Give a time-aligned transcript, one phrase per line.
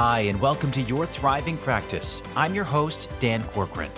[0.00, 2.22] Hi, and welcome to Your Thriving Practice.
[2.36, 3.90] I'm your host, Dan Corcoran.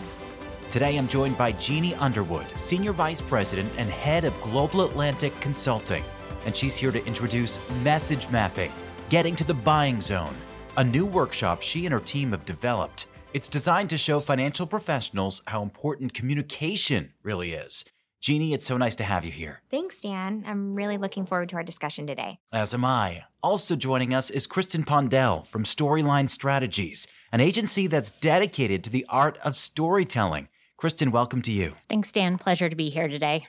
[0.71, 6.03] Today I'm joined by Jeannie Underwood, Senior Vice President and Head of Global Atlantic Consulting,
[6.47, 8.73] and she's here to introduce Message Mapping
[9.11, 10.35] Getting to the Buying Zone,
[10.79, 13.09] a new workshop she and her team have developed.
[13.35, 17.85] It's designed to show financial professionals how important communication really is.
[18.21, 19.63] Jeannie, it's so nice to have you here.
[19.71, 20.45] Thanks, Dan.
[20.47, 22.39] I'm really looking forward to our discussion today.
[22.53, 23.25] As am I.
[23.43, 29.07] Also joining us is Kristin Pondel from Storyline Strategies, an agency that's dedicated to the
[29.09, 30.49] art of storytelling.
[30.79, 31.77] Kristin, welcome to you.
[31.89, 32.37] Thanks, Dan.
[32.37, 33.47] Pleasure to be here today.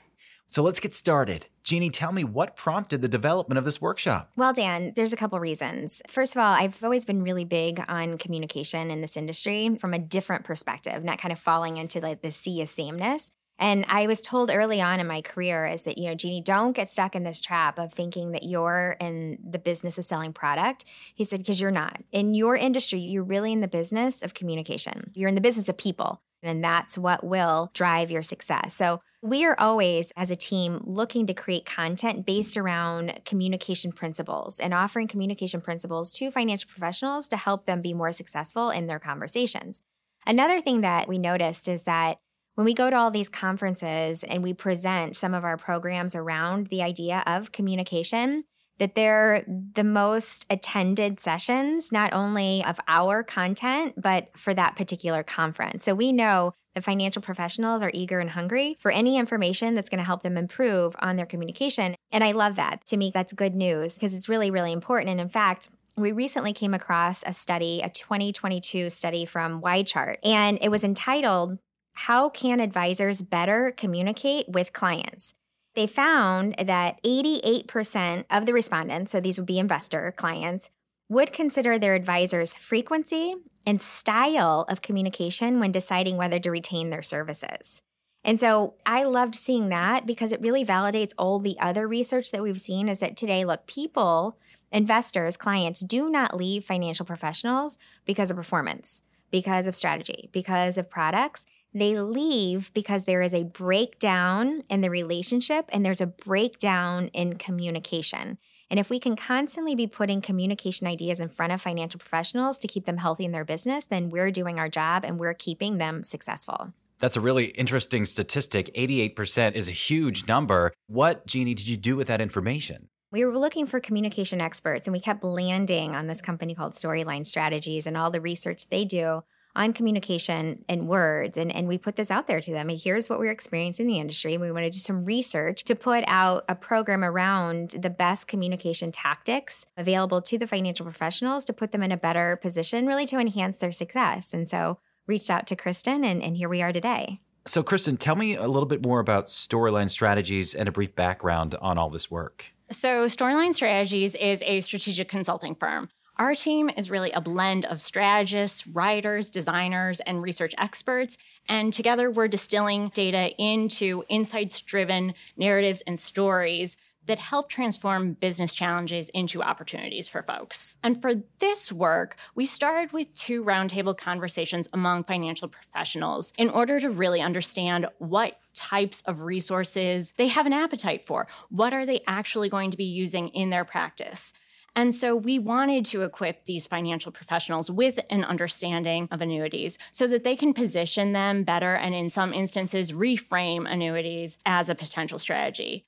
[0.48, 1.48] So let's get started.
[1.64, 4.32] Jeannie, tell me what prompted the development of this workshop?
[4.38, 6.02] Well, Dan, there's a couple reasons.
[6.08, 10.00] First of all, I've always been really big on communication in this industry from a
[10.00, 13.32] different perspective, not kind of falling into like the sea of sameness.
[13.62, 16.76] And I was told early on in my career is that, you know, Jeannie, don't
[16.76, 20.84] get stuck in this trap of thinking that you're in the business of selling product.
[21.14, 22.02] He said, because you're not.
[22.12, 25.12] In your industry, you're really in the business of communication.
[25.14, 26.24] You're in the business of people.
[26.42, 28.74] And that's what will drive your success.
[28.74, 34.60] So we are always, as a team, looking to create content based around communication principles
[34.60, 38.98] and offering communication principles to financial professionals to help them be more successful in their
[38.98, 39.84] conversations.
[40.26, 42.18] Another thing that we noticed is that
[42.62, 46.68] when we go to all these conferences and we present some of our programs around
[46.68, 48.44] the idea of communication,
[48.78, 55.24] that they're the most attended sessions, not only of our content, but for that particular
[55.24, 55.84] conference.
[55.84, 59.98] So we know the financial professionals are eager and hungry for any information that's going
[59.98, 61.96] to help them improve on their communication.
[62.12, 62.86] And I love that.
[62.90, 65.10] To me, that's good news because it's really, really important.
[65.10, 70.60] And in fact, we recently came across a study, a 2022 study from YChart, and
[70.62, 71.58] it was entitled
[71.94, 75.34] how can advisors better communicate with clients?
[75.76, 80.70] They found that 88% of the respondents, so these would be investor clients,
[81.10, 87.02] would consider their advisor's frequency and style of communication when deciding whether to retain their
[87.02, 87.82] services.
[88.24, 92.44] And so I loved seeing that because it really validates all the other research that
[92.44, 94.38] we've seen is that today, look, people,
[94.72, 99.02] investors, clients do not leave financial professionals because of performance,
[99.32, 101.46] because of strategy, because of products.
[101.74, 107.38] They leave because there is a breakdown in the relationship and there's a breakdown in
[107.38, 108.38] communication.
[108.70, 112.68] And if we can constantly be putting communication ideas in front of financial professionals to
[112.68, 116.04] keep them healthy in their business, then we're doing our job and we're keeping them
[116.04, 116.74] successful.
[117.00, 118.74] That's a really interesting statistic.
[118.76, 120.74] 88% is a huge number.
[120.88, 122.90] What, Jeannie, did you do with that information?
[123.12, 127.26] We were looking for communication experts and we kept landing on this company called Storyline
[127.26, 129.24] Strategies and all the research they do
[129.56, 131.38] on communication and words.
[131.38, 132.70] And, and we put this out there to them.
[132.70, 134.38] And here's what we're experiencing in the industry.
[134.38, 138.92] We want to do some research to put out a program around the best communication
[138.92, 143.20] tactics available to the financial professionals to put them in a better position, really to
[143.20, 144.34] enhance their success.
[144.34, 147.20] And so reached out to Kristin, and, and here we are today.
[147.48, 151.56] So, Kristin, tell me a little bit more about Storyline Strategies and a brief background
[151.60, 152.54] on all this work.
[152.70, 155.90] So, Storyline Strategies is a strategic consulting firm.
[156.22, 161.18] Our team is really a blend of strategists, writers, designers, and research experts.
[161.50, 166.78] And together we're distilling data into insights driven narratives and stories
[167.08, 170.76] that help transform business challenges into opportunities for folks.
[170.84, 176.80] And for this work, we started with two roundtable conversations among financial professionals in order
[176.82, 181.28] to really understand what types of resources they have an appetite for.
[181.50, 184.34] What are they actually going to be using in their practice?
[184.76, 190.08] And so we wanted to equip these financial professionals with an understanding of annuities so
[190.08, 195.20] that they can position them better and, in some instances, reframe annuities as a potential
[195.20, 195.86] strategy.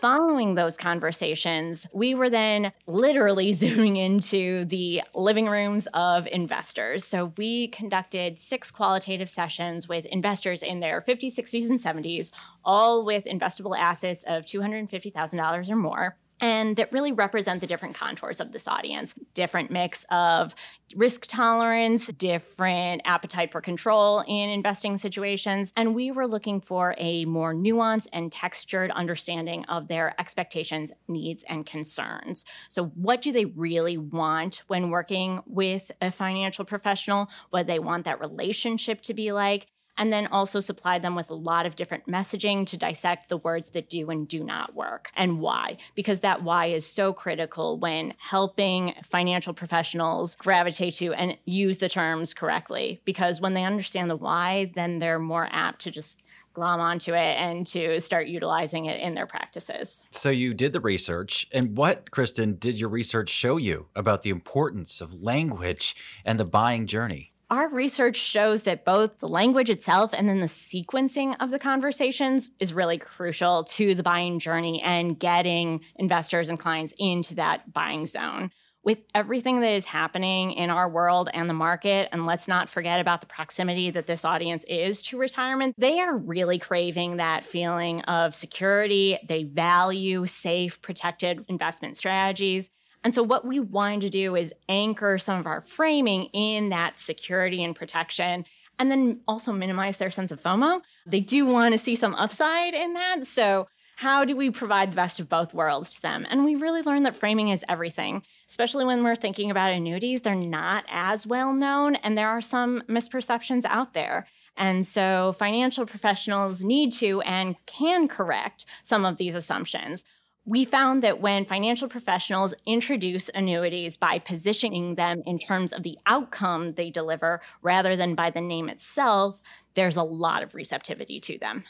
[0.00, 7.04] Following those conversations, we were then literally zooming into the living rooms of investors.
[7.04, 12.32] So we conducted six qualitative sessions with investors in their 50s, 60s, and 70s,
[12.64, 18.40] all with investable assets of $250,000 or more and that really represent the different contours
[18.40, 19.14] of this audience.
[19.34, 20.54] Different mix of
[20.94, 25.72] risk tolerance different appetite for control in investing situations.
[25.76, 31.44] And we were looking for a more nuanced and textured understanding of their expectations needs
[31.48, 32.44] and concerns.
[32.68, 37.28] So what do they really want when working with a financial professional?
[37.50, 39.66] What they want that relationship to be like
[39.96, 43.70] and then also supply them with a lot of different messaging to dissect the words
[43.70, 48.14] that do and do not work and why, because that why is so critical when
[48.18, 53.00] helping financial professionals gravitate to and use the terms correctly.
[53.04, 56.22] Because when they understand the why, then they're more apt to just
[56.54, 60.04] glom onto it and to start utilizing it in their practices.
[60.12, 61.48] So you did the research.
[61.52, 66.44] And what, Kristin, did your research show you about the importance of language and the
[66.44, 67.32] buying journey?
[67.54, 72.50] Our research shows that both the language itself and then the sequencing of the conversations
[72.58, 78.08] is really crucial to the buying journey and getting investors and clients into that buying
[78.08, 78.50] zone
[78.82, 82.98] with everything that is happening in our world and the market, and let's not forget
[82.98, 88.00] about the proximity that this audience is to retirement, they are really craving that feeling
[88.02, 89.16] of security.
[89.28, 92.68] They value safe, protected investment strategies.
[93.04, 96.98] And so, what we want to do is anchor some of our framing in that
[96.98, 98.46] security and protection
[98.78, 100.80] and then also minimize their sense of FOMO.
[101.06, 103.26] They do want to see some upside in that.
[103.26, 106.26] So, how do we provide the best of both worlds to them?
[106.28, 110.22] And we really learned that framing is everything, especially when we're thinking about annuities.
[110.22, 114.26] They're not as well known, and there are some misperceptions out there.
[114.56, 120.04] And so financial professionals need to and can correct some of these assumptions.
[120.46, 125.96] We found that when financial professionals introduce annuities by positioning them in terms of the
[126.04, 129.40] outcome they deliver rather than by the name itself,
[129.72, 131.64] there's a lot of receptivity to them.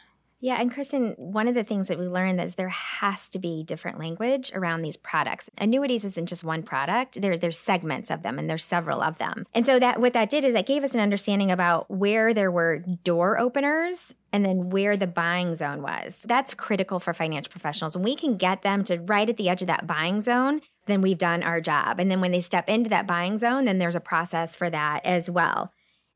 [0.44, 3.62] Yeah, and Kristin, one of the things that we learned is there has to be
[3.62, 5.49] different language around these products.
[5.56, 7.19] Annuities isn't just one product.
[7.19, 9.46] There, there's segments of them and there's several of them.
[9.55, 12.50] And so that what that did is that gave us an understanding about where there
[12.50, 16.26] were door openers and then where the buying zone was.
[16.29, 17.97] That's critical for financial professionals.
[17.97, 21.00] And we can get them to right at the edge of that buying zone, then
[21.00, 21.99] we've done our job.
[21.99, 25.06] And then when they step into that buying zone, then there's a process for that
[25.06, 25.73] as well.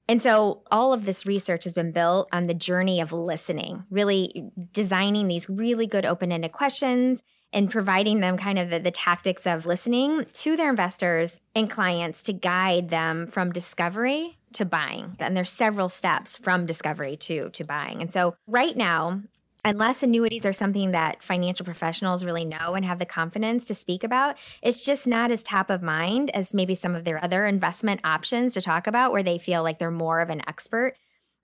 [0.09, 4.51] And so all of this research has been built on the journey of listening, really
[4.73, 7.23] designing these really good open ended questions
[7.53, 12.23] and providing them kind of the, the, tactics of listening to their investors and clients
[12.23, 15.17] to guide them from discovery to buying.
[15.19, 18.01] And there's several steps from discovery to to buying.
[18.01, 19.23] And so right now,
[19.65, 24.05] unless annuities are something that financial professionals really know and have the confidence to speak
[24.05, 28.01] about, it's just not as top of mind as maybe some of their other investment
[28.05, 30.95] options to talk about where they feel like they're more of an expert.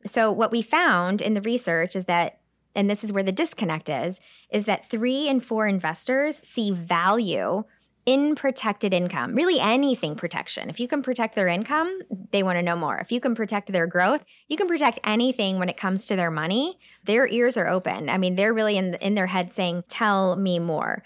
[0.07, 2.41] So, what we found in the research is that,
[2.75, 4.21] and this is where the disconnect is,
[4.51, 7.65] is that three and four investors see value
[8.07, 10.69] in protected income, really anything protection.
[10.69, 12.01] If you can protect their income,
[12.33, 12.99] they want to know more.
[12.99, 16.31] If you can protect their growth, you can protect anything when it comes to their
[16.31, 16.79] money.
[17.05, 18.11] Their ears are open.
[18.11, 21.03] I mean, they're really in in their head saying, "Tell me more."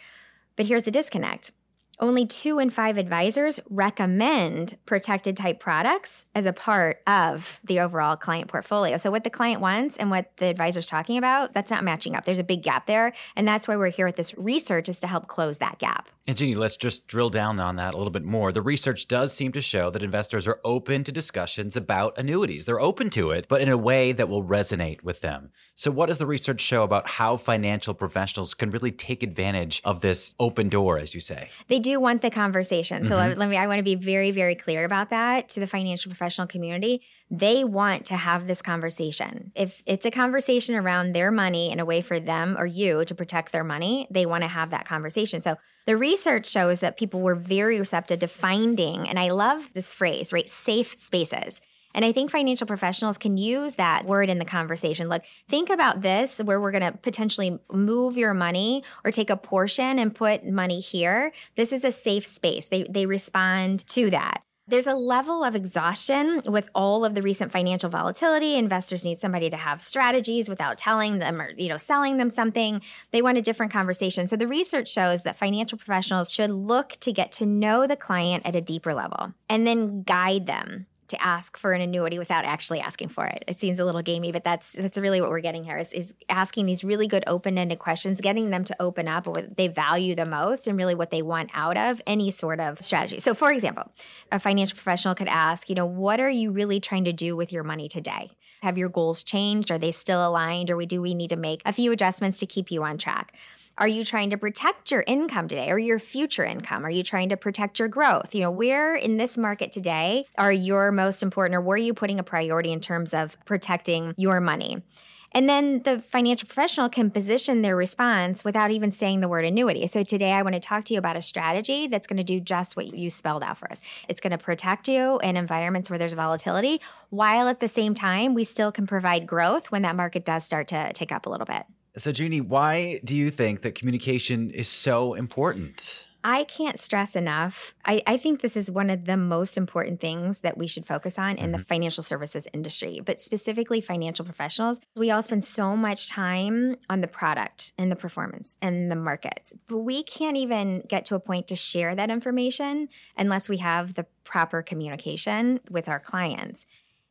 [0.57, 1.53] But here's the disconnect
[2.01, 8.17] only two in five advisors recommend protected type products as a part of the overall
[8.17, 8.97] client portfolio.
[8.97, 12.25] So, what the client wants and what the advisor's talking about, that's not matching up.
[12.25, 13.13] There's a big gap there.
[13.37, 16.09] And that's why we're here with this research is to help close that gap.
[16.29, 18.53] And Jeannie, let's just drill down on that a little bit more.
[18.53, 22.67] The research does seem to show that investors are open to discussions about annuities.
[22.67, 25.53] They're open to it, but in a way that will resonate with them.
[25.75, 30.01] So, what does the research show about how financial professionals can really take advantage of
[30.01, 31.49] this open door, as you say?
[31.69, 33.05] They do want the conversation.
[33.05, 33.39] So mm-hmm.
[33.39, 36.47] let me I want to be very very clear about that to the financial professional
[36.47, 37.03] community.
[37.31, 39.53] They want to have this conversation.
[39.55, 43.15] If it's a conversation around their money and a way for them or you to
[43.15, 45.41] protect their money, they want to have that conversation.
[45.43, 45.57] So
[45.87, 50.33] the research shows that people were very receptive to finding and I love this phrase,
[50.33, 50.49] right?
[50.49, 51.61] Safe spaces.
[51.95, 55.09] And I think financial professionals can use that word in the conversation.
[55.09, 59.37] Look, think about this where we're going to potentially move your money or take a
[59.37, 61.33] portion and put money here.
[61.57, 62.69] This is a safe space.
[62.69, 64.43] They, they respond to that.
[64.69, 68.55] There's a level of exhaustion with all of the recent financial volatility.
[68.55, 72.83] Investors need somebody to have strategies without telling them or, you know, selling them something.
[73.11, 74.29] They want a different conversation.
[74.29, 78.45] So the research shows that financial professionals should look to get to know the client
[78.45, 82.81] at a deeper level and then guide them to ask for an annuity without actually
[82.81, 83.45] asking for it.
[83.49, 86.15] It seems a little gamey, but that's that's really what we're getting here is, is
[86.29, 90.27] asking these really good open-ended questions, getting them to open up what they value the
[90.27, 93.19] most and really what they want out of any sort of strategy.
[93.19, 93.91] So for example,
[94.31, 97.53] a financial professional could ask, you know, what are you really trying to do with
[97.53, 98.31] your money today?
[98.63, 99.71] Have your goals changed?
[99.71, 102.71] Are they still aligned or do we need to make a few adjustments to keep
[102.71, 103.35] you on track?
[103.79, 106.85] Are you trying to protect your income today or your future income?
[106.85, 108.35] Are you trying to protect your growth?
[108.35, 111.95] You know, where in this market today are your most important or where are you
[111.95, 114.83] putting a priority in terms of protecting your money?
[115.33, 119.87] And then the financial professional can position their response without even saying the word annuity.
[119.87, 122.41] So today I want to talk to you about a strategy that's going to do
[122.41, 123.81] just what you spelled out for us.
[124.09, 126.81] It's going to protect you in environments where there's volatility,
[127.11, 130.69] while at the same time we still can provide growth when that market does start
[130.69, 131.65] to tick up a little bit.
[131.97, 136.08] So, Jeannie, why do you think that communication is so important?
[136.25, 137.75] I can't stress enough.
[137.85, 141.19] I, I, think this is one of the most important things that we should focus
[141.19, 141.45] on mm-hmm.
[141.45, 141.67] in the mm-hmm.
[141.67, 144.81] financial services industry, but specifically financial professionals.
[144.97, 149.55] We all spend so much time on the product and the performance and the markets,
[149.69, 153.95] but we can't even get to a point to share that information unless we have
[153.95, 156.67] the proper communication with our clients.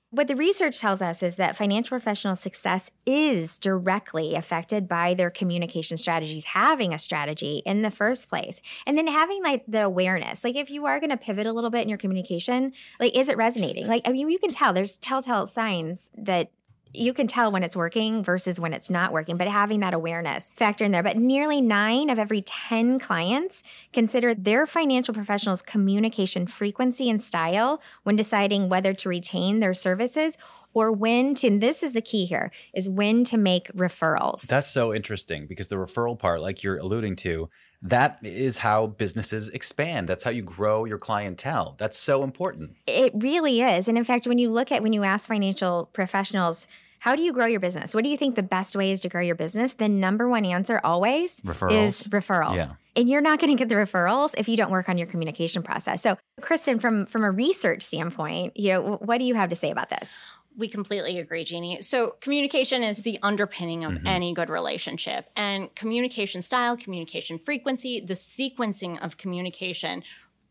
[0.10, 5.30] What the research tells us is that financial professional success is directly affected by their
[5.30, 10.46] communication strategies, having a strategy in the first place, and then having like the awareness.
[10.46, 12.72] Like if you are going to pivot a little bit in your communication,
[13.02, 13.86] like is it resonating?
[13.86, 16.52] Like I mean, you can tell there's telltale signs that
[16.94, 20.50] you can tell when it's working versus when it's not working, but having that awareness
[20.56, 21.03] factor in there.
[21.03, 23.63] But nearly nine of every 10 clients
[23.94, 30.38] consider their financial professionals' communication frequency and style when deciding whether to retain their services
[30.74, 34.41] or when to, and this is the key here, is when to make referrals.
[34.41, 37.50] That's so interesting because the referral part, like you're alluding to,
[37.81, 40.10] that is how businesses expand.
[40.10, 41.75] That's how you grow your clientele.
[41.77, 42.72] That's so important.
[42.88, 43.88] It really is.
[43.88, 46.65] And in fact, when you look at when you ask financial professionals,
[47.00, 47.93] how do you grow your business?
[47.93, 49.75] What do you think the best way is to grow your business?
[49.75, 51.72] The number one answer always referrals.
[51.72, 52.55] is referrals.
[52.55, 52.72] Yeah.
[52.96, 55.62] And you're not going to get the referrals if you don't work on your communication
[55.62, 56.01] process.
[56.01, 59.69] So, Kristin, from from a research standpoint, you know, what do you have to say
[59.69, 60.24] about this?
[60.58, 61.82] We completely agree, Jeannie.
[61.82, 64.08] So, communication is the underpinning of mm-hmm.
[64.08, 65.30] any good relationship.
[65.36, 70.04] And communication style, communication frequency, the sequencing of communication.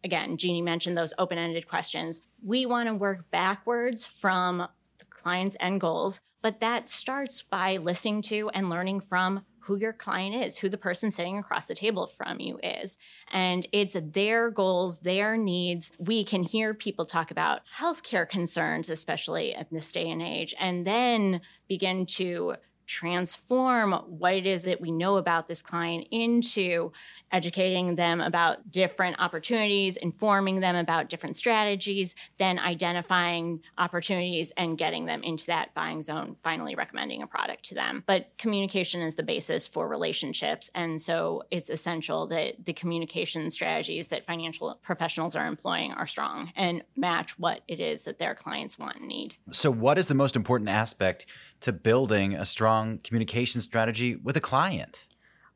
[0.05, 2.21] Again, Jeannie mentioned those open ended questions.
[2.41, 4.59] We want to work backwards from
[4.99, 9.93] the client's end goals, but that starts by listening to and learning from who your
[9.93, 12.99] client is, who the person sitting across the table from you is.
[13.33, 15.91] And it's their goals, their needs.
[15.99, 20.87] We can hear people talk about healthcare concerns, especially at this day and age, and
[20.87, 22.55] then begin to
[22.87, 26.93] transform what it is that we know about this client into
[27.33, 35.07] educating them about different opportunities, informing them about different strategies, then identifying opportunities and getting
[35.07, 38.05] them into that buying zone, finally recommending a product to them.
[38.07, 40.71] But communication is the basis for relationships.
[40.75, 46.53] And so it's essential that the communication strategies that financial professionals are employing are strong
[46.55, 49.35] and match what it is that their clients want and need.
[49.53, 51.27] So, what is the most important aspect
[51.61, 55.05] to building a strong communication strategy with a client?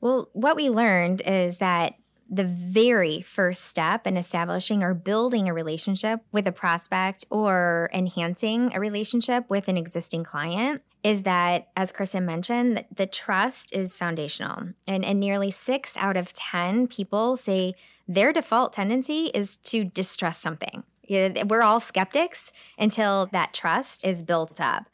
[0.01, 1.95] Well, what we learned is that
[2.31, 8.73] the very first step in establishing or building a relationship with a prospect or enhancing
[8.73, 14.69] a relationship with an existing client is that, as Kristin mentioned, the trust is foundational.
[14.87, 17.75] And, and nearly six out of 10 people say
[18.07, 20.85] their default tendency is to distrust something.
[21.09, 24.90] We're all skeptics until that trust is built up.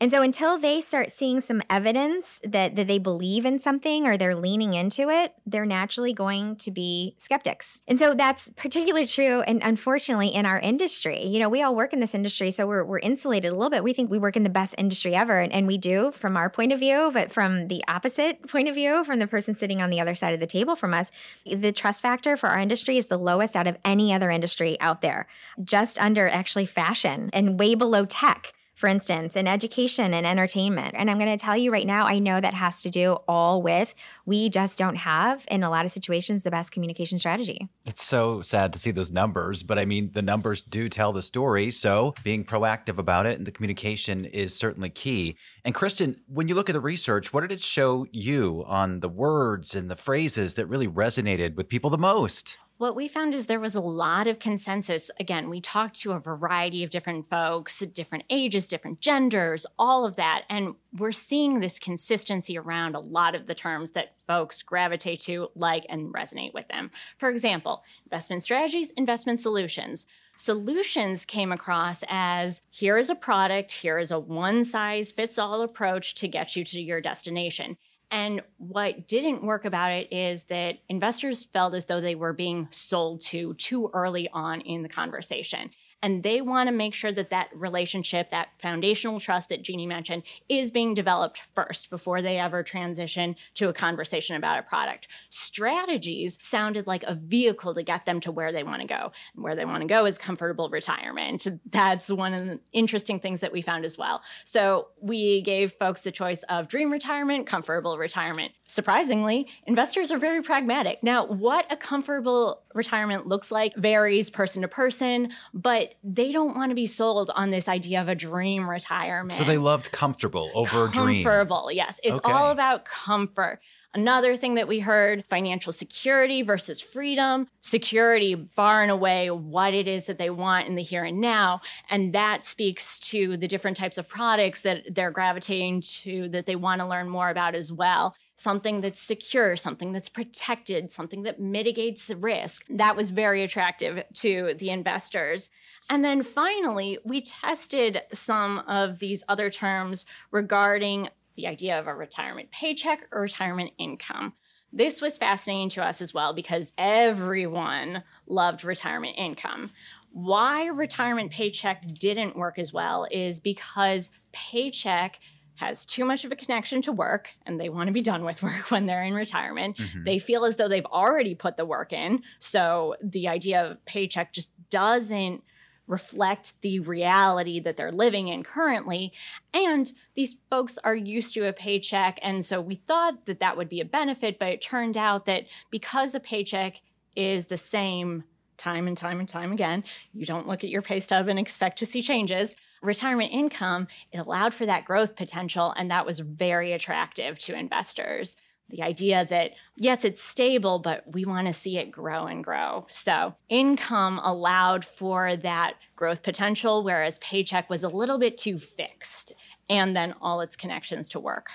[0.00, 4.16] And so until they start seeing some evidence that, that they believe in something or
[4.16, 7.82] they're leaning into it, they're naturally going to be skeptics.
[7.86, 11.26] And so that's particularly true and unfortunately in our industry.
[11.26, 13.84] You know, we all work in this industry, so we're, we're insulated a little bit.
[13.84, 16.48] We think we work in the best industry ever, and, and we do from our
[16.48, 19.90] point of view, but from the opposite point of view, from the person sitting on
[19.90, 21.10] the other side of the table from us,
[21.44, 25.02] the trust factor for our industry is the lowest out of any other industry out
[25.02, 25.26] there,
[25.62, 30.94] just under actually fashion and way below tech for instance, in education and entertainment.
[30.96, 33.60] And I'm going to tell you right now, I know that has to do all
[33.60, 33.94] with
[34.24, 37.68] we just don't have, in a lot of situations, the best communication strategy.
[37.84, 41.20] It's so sad to see those numbers, but I mean, the numbers do tell the
[41.20, 41.70] story.
[41.70, 45.36] So being proactive about it and the communication is certainly key.
[45.62, 49.10] And Kristin, when you look at the research, what did it show you on the
[49.10, 52.56] words and the phrases that really resonated with people the most?
[52.80, 55.10] What we found is there was a lot of consensus.
[55.20, 60.16] Again, we talked to a variety of different folks, different ages, different genders, all of
[60.16, 60.44] that.
[60.48, 65.50] And we're seeing this consistency around a lot of the terms that folks gravitate to,
[65.54, 66.90] like, and resonate with them.
[67.18, 70.06] For example, investment strategies, investment solutions.
[70.38, 75.60] Solutions came across as here is a product, here is a one size fits all
[75.60, 77.76] approach to get you to your destination.
[78.10, 82.66] And what didn't work about it is that investors felt as though they were being
[82.70, 85.70] sold to too early on in the conversation.
[86.02, 90.22] And they want to make sure that that relationship, that foundational trust that Jeannie mentioned,
[90.48, 95.08] is being developed first before they ever transition to a conversation about a product.
[95.28, 99.12] Strategies sounded like a vehicle to get them to where they want to go.
[99.34, 101.46] And where they want to go is comfortable retirement.
[101.70, 104.22] That's one of the interesting things that we found as well.
[104.44, 108.52] So we gave folks the choice of dream retirement, comfortable retirement.
[108.70, 111.02] Surprisingly, investors are very pragmatic.
[111.02, 116.70] Now, what a comfortable retirement looks like varies person to person, but they don't want
[116.70, 119.34] to be sold on this idea of a dream retirement.
[119.34, 121.24] So they loved comfortable over dream.
[121.24, 122.00] Comfortable, yes.
[122.04, 122.32] It's Okay.
[122.32, 123.60] all about comfort.
[123.92, 127.48] Another thing that we heard financial security versus freedom.
[127.60, 131.60] Security, far and away, what it is that they want in the here and now.
[131.90, 136.54] And that speaks to the different types of products that they're gravitating to that they
[136.54, 138.14] want to learn more about as well.
[138.40, 142.64] Something that's secure, something that's protected, something that mitigates the risk.
[142.70, 145.50] That was very attractive to the investors.
[145.90, 151.94] And then finally, we tested some of these other terms regarding the idea of a
[151.94, 154.32] retirement paycheck or retirement income.
[154.72, 159.70] This was fascinating to us as well because everyone loved retirement income.
[160.12, 165.20] Why retirement paycheck didn't work as well is because paycheck
[165.60, 168.42] has too much of a connection to work and they want to be done with
[168.48, 169.76] work when they're in retirement.
[169.76, 170.04] Mhm.
[170.04, 172.22] They feel as though they've already put the work in.
[172.38, 175.42] So the idea of paycheck just doesn't
[175.86, 179.12] reflect the reality that they're living in currently.
[179.52, 182.18] And these folks are used to a paycheck.
[182.22, 185.46] And so we thought that that would be a benefit, but it turned out that
[185.68, 186.80] because a paycheck
[187.16, 188.22] is the same
[188.56, 191.78] time and time and time again, you don't look at your pay stub and expect
[191.80, 192.54] to see changes.
[192.82, 198.36] Retirement income, it allowed for that growth potential, and that was very attractive to investors.
[198.70, 202.86] The idea that, yes, it's stable, but we want to see it grow and grow.
[202.88, 209.34] So, income allowed for that growth potential, whereas paycheck was a little bit too fixed,
[209.68, 211.50] and then all its connections to work.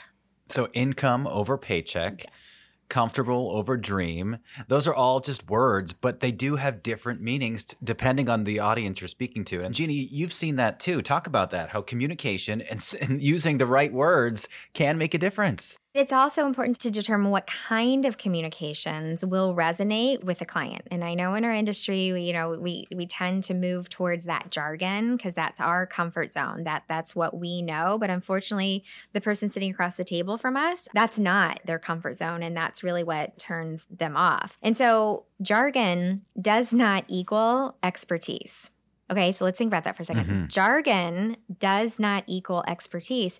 [0.49, 2.25] So income over paycheck.
[2.27, 2.55] Yes.
[2.89, 4.37] Comfortable over dream.
[4.67, 8.59] Those are all just words, but they do have different meanings t- depending on the
[8.59, 9.63] audience you're speaking to.
[9.63, 11.01] And Jeannie, you've seen that too.
[11.01, 15.77] Talk about that, how communication and, and using the right words can make a difference.
[15.95, 20.81] It's also important to determine what kind of communications will resonate with the client.
[20.91, 24.25] And I know in our industry, we, you know, we we tend to move towards
[24.25, 26.65] that jargon because that's our comfort zone.
[26.65, 27.97] That that's what we know.
[27.97, 28.83] But unfortunately,
[29.13, 32.83] the person sitting across the table from us, that's not their comfort zone, and that's
[32.83, 34.57] really what turns them off.
[34.61, 38.69] And so, jargon does not equal expertise.
[39.11, 40.47] Okay, so let's think about that for a 2nd Mhm.
[40.49, 43.39] Jargon does not equal expertise.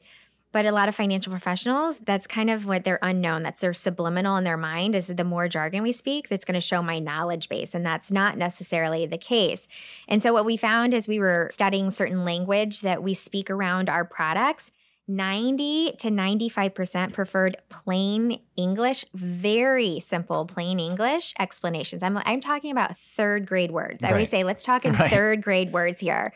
[0.55, 3.43] But a lot of financial professionals, that's kind of what they're unknown.
[3.43, 6.62] That's their subliminal in their mind is the more jargon we speak, that's going to
[6.62, 7.75] show my knowledge base.
[7.75, 9.67] And that's not necessarily the case.
[10.08, 13.89] And so what we found as we were studying certain language that we speak around
[13.89, 14.71] our products,
[15.10, 22.01] 90 to 95% preferred plain English, very simple plain English explanations.
[22.01, 24.06] I'm, I'm talking about third grade words.
[24.06, 24.13] I Right.
[24.13, 25.12] always say, let's talk in Right.
[25.12, 26.34] third grade words here.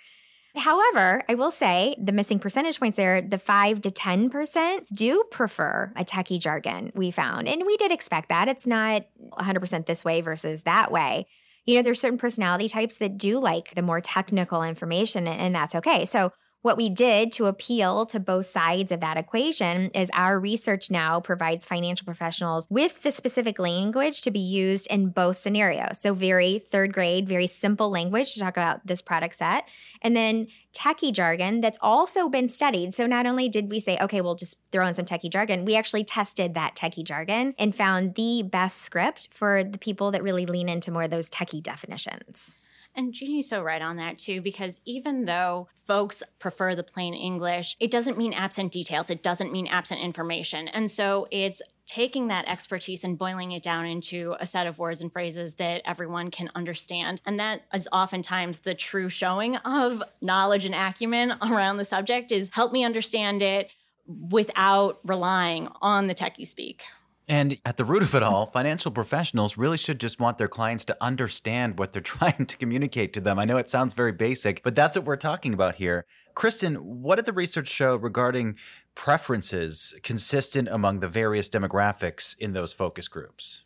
[0.56, 5.92] However, I will say the missing percentage points there, the 5 to 10% do prefer
[5.96, 7.48] a techie jargon, we found.
[7.48, 8.48] And we did expect that.
[8.48, 9.06] It's not
[9.40, 11.28] 100% this way versus that way.
[11.66, 15.54] You know, there's certain personality types that do like the more technical information, and and
[15.54, 16.04] that's okay.
[16.06, 20.91] So, what we did to appeal to both sides of that equation is our research
[20.91, 26.00] now provides financial professionals with the specific language to be used in both scenarios.
[26.00, 29.67] So, very third grade, very simple language to talk about this product set.
[30.02, 32.93] And then techie jargon that's also been studied.
[32.93, 35.78] So, not only did we say, okay, we'll just throw in some techie jargon, we
[35.78, 40.45] actually tested that techie jargon and found the best script for the people that really
[40.45, 42.58] lean into more of those techie definitions.
[42.95, 47.78] And Jeannie's so right on that too, because even though folks prefer the plain English,
[47.80, 49.10] it doesn't mean absent details.
[49.10, 50.67] It doesn't mean absent information.
[50.67, 55.02] And so it's taking that expertise and boiling it down into a set of words
[55.02, 57.19] and phrases that everyone can understand.
[57.25, 62.52] And that is oftentimes the true showing of knowledge and acumen around the subject is
[62.54, 63.69] help me understand it
[64.06, 66.84] without relying on the techie speak.
[67.30, 70.84] And at the root of it all, financial professionals really should just want their clients
[70.86, 73.38] to understand what they're trying to communicate to them.
[73.38, 76.06] I know it sounds very basic, but that's what we're talking about here.
[76.36, 78.56] Kristin, what did the research show regarding
[78.96, 83.63] preferences consistent among the various demographics in those focus groups?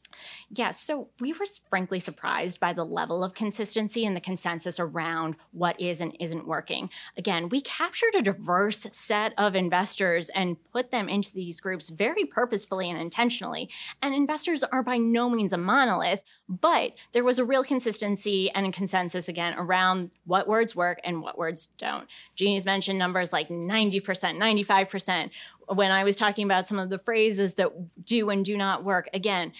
[0.49, 5.35] Yeah, so we were frankly surprised by the level of consistency and the consensus around
[5.51, 6.89] what is and isn't working.
[7.17, 12.25] Again, we captured a diverse set of investors and put them into these groups very
[12.25, 13.69] purposefully and intentionally.
[14.01, 18.65] And investors are by no means a monolith, but there was a real consistency and
[18.65, 22.07] a consensus again around what words work and what words don't.
[22.35, 25.29] Jeannie's mentioned numbers like 90%, 95%.
[25.67, 27.71] When I was talking about some of the phrases that
[28.05, 29.53] do and do not work, again,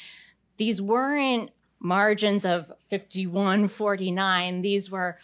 [0.58, 5.20] these weren't margins of 51 49 these were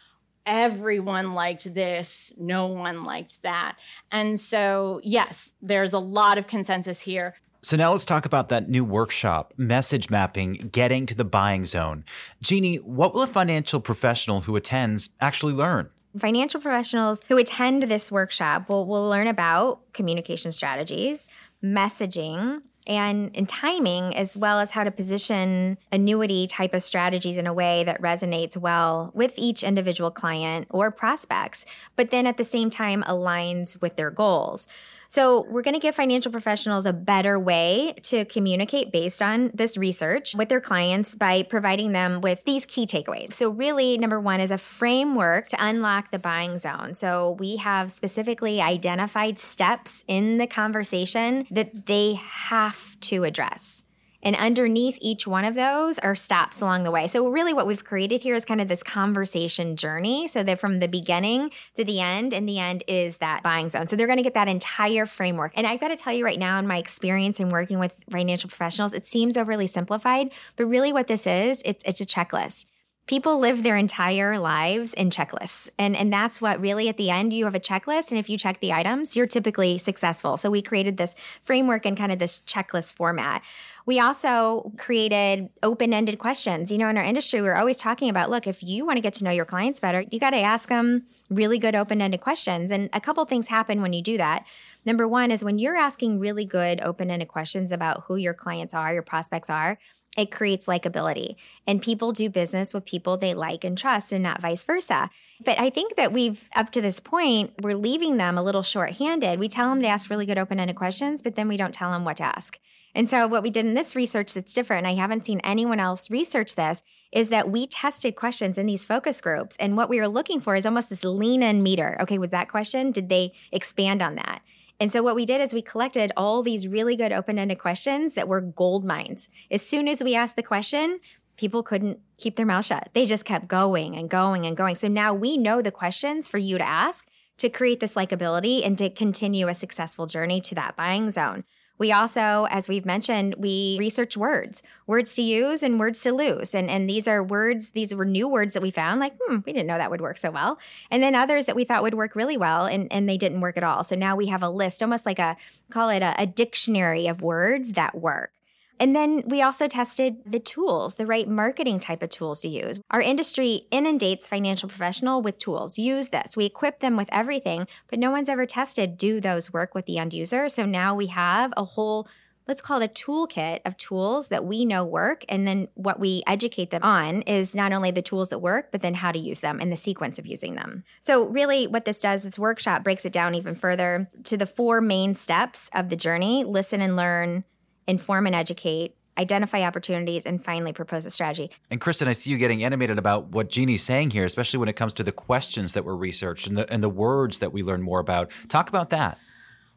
[0.46, 3.78] everyone liked this no one liked that
[4.12, 8.70] and so yes there's a lot of consensus here So now let's talk about that
[8.70, 12.06] new workshop, message mapping, getting to the buying zone.
[12.42, 15.90] Jeannie, what will a financial professional who attends actually learn?
[16.18, 21.28] Financial professionals who attend this workshop will, will learn about communication strategies,
[21.62, 27.46] messaging, and, and timing, as well as how to position annuity type of strategies in
[27.46, 32.44] a way that resonates well with each individual client or prospects, but then at the
[32.44, 34.68] same time aligns with their goals.
[35.12, 39.76] So, we're going to give financial professionals a better way to communicate based on this
[39.76, 43.34] research with their clients by providing them with these key takeaways.
[43.34, 46.94] So, really, number one is a framework to unlock the buying zone.
[46.94, 53.84] So, we have specifically identified steps in the conversation that they have to address.
[54.22, 57.08] And underneath each one of those are stops along the way.
[57.08, 60.28] So, really, what we've created here is kind of this conversation journey.
[60.28, 63.88] So, that from the beginning to the end, and the end is that buying zone.
[63.88, 65.54] So, they're going to get that entire framework.
[65.56, 68.50] And I've got to tell you right now, in my experience in working with financial
[68.50, 72.66] professionals, it seems overly simplified, but really, what this is, it's, it's a checklist
[73.10, 75.68] people live their entire lives in checklists.
[75.80, 78.12] And, and that's what really at the end, you have a checklist.
[78.12, 80.38] And if you check the items, you're typically successful.
[80.38, 83.42] So we created this framework and kind of this checklist format.
[83.90, 86.72] We also created open ended questions.
[86.72, 89.16] You know, in our industry, we're always talking about look, if you want to get
[89.16, 92.70] to know your clients better, you got to ask them really good open ended questions.
[92.70, 94.46] And a couple things happen when you do that.
[94.86, 98.76] Number one is when you're asking really good open ended questions about who your clients
[98.76, 99.80] are, your prospects are,
[100.16, 101.36] it creates likability.
[101.66, 105.10] And people do business with people they like and trust, and not vice versa.
[105.44, 109.40] But I think that we've, up to this point, we're leaving them a little short-handed.
[109.40, 111.92] We tell them to ask really good open ended questions, but then we don't tell
[111.92, 112.60] them what to ask.
[112.96, 115.80] And so, what we did in this research that's different, and I haven't seen anyone
[115.80, 119.56] else research this, is that we tested questions in these focus groups.
[119.60, 121.98] And what we were looking for is almost this lean in meter.
[122.02, 122.92] Okay, was that question?
[122.92, 124.42] Did they expand on that?
[124.80, 128.28] And so what we did is we collected all these really good open-ended questions that
[128.28, 129.28] were gold mines.
[129.52, 131.00] As soon as we asked the question,
[131.36, 132.90] people couldn't keep their mouth shut.
[132.94, 134.76] They just kept going and going and going.
[134.76, 137.08] So now we know the questions for you to ask
[137.40, 141.44] to create this likability and to continue a successful journey to that buying zone.
[141.80, 146.54] We also, as we've mentioned, we research words, words to use and words to lose.
[146.54, 149.54] And, and these are words, these were new words that we found, like, hmm, we
[149.54, 150.60] didn't know that would work so well.
[150.92, 153.56] And then others that we thought would work really well and, and they didn't work
[153.56, 153.84] at all.
[153.84, 155.38] So now we have a list, almost like a,
[155.72, 158.32] call it a, a dictionary of words that work.
[158.80, 162.80] And then we also tested the tools, the right marketing type of tools to use.
[162.92, 165.78] Our industry inundates financial professional with tools.
[165.78, 166.38] Use this.
[166.38, 169.98] We equip them with everything, but no one's ever tested do those work with the
[169.98, 170.48] end user.
[170.50, 172.08] So now we have a whole
[172.50, 175.24] let's call it a toolkit of tools that we know work.
[175.30, 178.82] And then what we educate them on is not only the tools that work, but
[178.82, 180.84] then how to use them and the sequence of using them.
[181.00, 184.82] So, really, what this does, this workshop breaks it down even further to the four
[184.82, 187.44] main steps of the journey listen and learn,
[187.90, 191.50] inform and educate, identify opportunities, and finally propose a strategy.
[191.70, 194.76] And Kristin, I see you getting animated about what Jeannie's saying here, especially when it
[194.78, 197.82] comes to the questions that were researched and the, and the words that we learn
[197.82, 198.32] more about.
[198.48, 199.18] Talk about that.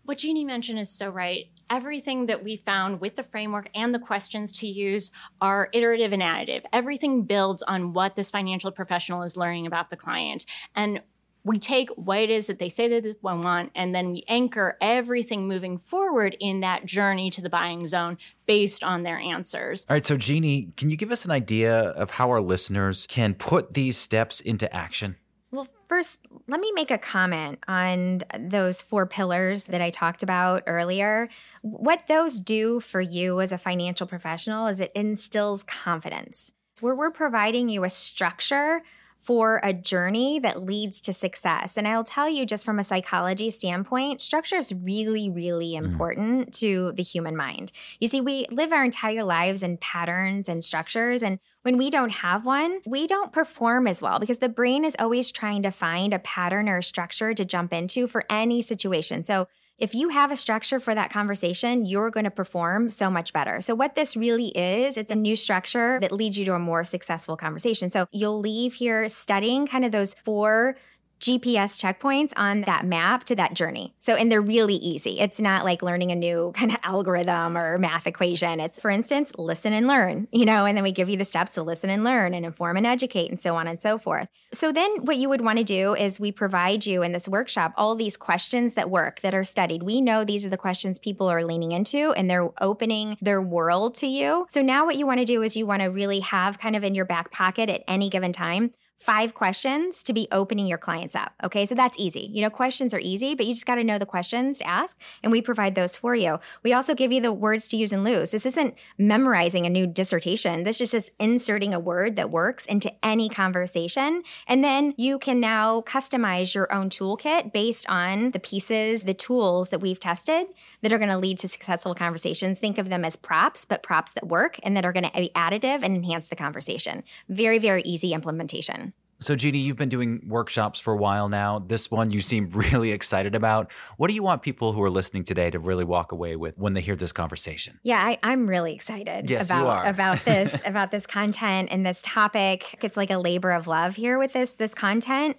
[0.04, 1.46] What Jeannie mentioned is so right.
[1.70, 6.20] Everything that we found with the framework and the questions to use are iterative and
[6.20, 6.62] additive.
[6.72, 10.44] Everything builds on what this financial professional is learning about the client.
[10.74, 11.00] And
[11.44, 14.76] we take what it is that they say that they want and then we anchor
[14.80, 19.86] everything moving forward in that journey to the buying zone based on their answers.
[19.88, 23.34] All right, so Jeannie, can you give us an idea of how our listeners can
[23.34, 25.16] put these steps into action?
[25.50, 30.62] Well, first, let me make a comment on those four pillars that I talked about
[30.66, 31.28] earlier.
[31.60, 36.52] What those do for you as a financial professional is it instills confidence.
[36.80, 38.80] Where we're providing you a structure
[39.22, 41.76] for a journey that leads to success.
[41.76, 45.84] And I'll tell you, just from a psychology standpoint, structure is really, really mm.
[45.84, 46.58] important mm.
[46.58, 47.70] to the human mind.
[48.00, 51.22] You see, we live our entire lives in patterns and structures.
[51.22, 54.96] And when we don't have one, we don't perform as well because the brain is
[54.98, 59.22] always trying to find a pattern or a structure to jump into for any situation.
[59.22, 59.46] So
[59.78, 63.60] if you have a structure for that conversation, you're going to perform so much better.
[63.60, 66.84] So, what this really is, it's a new structure that leads you to a more
[66.84, 67.90] successful conversation.
[67.90, 70.76] So, you'll leave here studying kind of those four
[71.22, 73.94] GPS checkpoints on that map to that journey.
[74.00, 75.20] So, and they're really easy.
[75.20, 78.58] It's not like learning a new kind of algorithm or math equation.
[78.58, 81.54] It's, for instance, listen and learn, you know, and then we give you the steps
[81.54, 84.28] to listen and learn and inform and educate and so on and so forth.
[84.52, 87.72] So, then what you would want to do is we provide you in this workshop
[87.76, 89.84] all these questions that work, that are studied.
[89.84, 93.94] We know these are the questions people are leaning into and they're opening their world
[93.96, 94.46] to you.
[94.50, 96.82] So, now what you want to do is you want to really have kind of
[96.82, 98.72] in your back pocket at any given time
[99.04, 101.32] five questions to be opening your clients up.
[101.42, 102.30] Okay, so that's easy.
[102.32, 104.96] You know, questions are easy, but you just got to know the questions to ask,
[105.22, 106.38] and we provide those for you.
[106.62, 108.30] We also give you the words to use and lose.
[108.30, 110.62] This isn't memorizing a new dissertation.
[110.62, 115.18] This is just is inserting a word that works into any conversation, and then you
[115.18, 120.46] can now customize your own toolkit based on the pieces, the tools that we've tested
[120.82, 122.60] that are going to lead to successful conversations.
[122.60, 125.30] Think of them as props, but props that work and that are going to be
[125.34, 127.04] additive and enhance the conversation.
[127.28, 128.92] Very, very easy implementation.
[129.22, 131.60] So, Jeannie, you've been doing workshops for a while now.
[131.60, 133.70] This one you seem really excited about.
[133.96, 136.74] What do you want people who are listening today to really walk away with when
[136.74, 137.78] they hear this conversation?
[137.84, 142.78] Yeah, I, am really excited yes, about about this about this content and this topic.
[142.82, 145.36] It's like a labor of love here with this this content.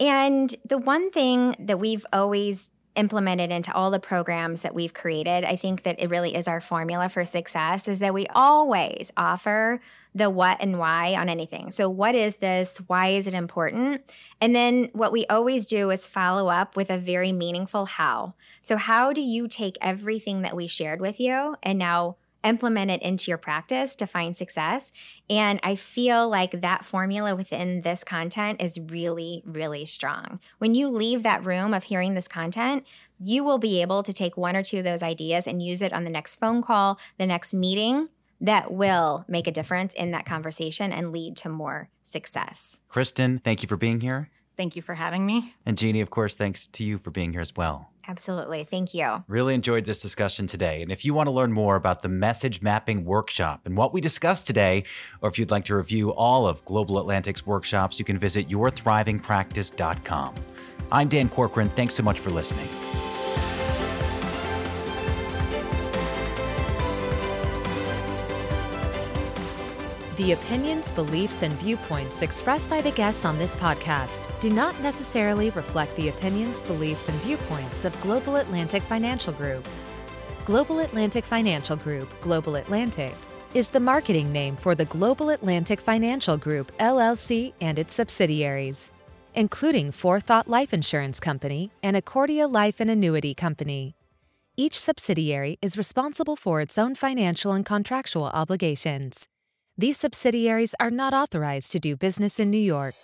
[0.00, 5.44] And the one thing that we've always implemented into all the programs that we've created,
[5.44, 9.80] I think that it really is our formula for success is that we always offer
[10.14, 11.70] the what and why on anything.
[11.70, 12.78] So, what is this?
[12.86, 14.02] Why is it important?
[14.40, 18.34] And then what we always do is follow up with a very meaningful how.
[18.60, 23.02] So, how do you take everything that we shared with you and now implement it
[23.02, 24.92] into your practice to find success.
[25.28, 30.40] And I feel like that formula within this content is really, really strong.
[30.58, 32.84] When you leave that room of hearing this content,
[33.18, 35.92] you will be able to take one or two of those ideas and use it
[35.92, 38.08] on the next phone call, the next meeting
[38.40, 42.80] that will make a difference in that conversation and lead to more success.
[42.90, 44.30] Kristin, thank you for being here.
[44.56, 45.54] Thank you for having me.
[45.64, 47.91] And Jeannie, of course, thanks to you for being here as well.
[48.06, 48.64] Absolutely.
[48.64, 49.24] Thank you.
[49.28, 50.82] Really enjoyed this discussion today.
[50.82, 54.00] And if you want to learn more about the message mapping workshop and what we
[54.00, 54.84] discussed today,
[55.20, 60.34] or if you'd like to review all of Global Atlantic's workshops, you can visit yourthrivingpractice.com.
[60.90, 61.68] I'm Dan Corcoran.
[61.70, 62.68] Thanks so much for listening.
[70.16, 75.48] The opinions, beliefs, and viewpoints expressed by the guests on this podcast do not necessarily
[75.50, 79.66] reflect the opinions, beliefs, and viewpoints of Global Atlantic Financial Group.
[80.44, 83.14] Global Atlantic Financial Group, Global Atlantic,
[83.54, 88.90] is the marketing name for the Global Atlantic Financial Group, LLC, and its subsidiaries,
[89.34, 93.94] including Forethought Life Insurance Company and Accordia Life and Annuity Company.
[94.58, 99.26] Each subsidiary is responsible for its own financial and contractual obligations.
[99.78, 102.94] These subsidiaries are not authorized to do business in New York.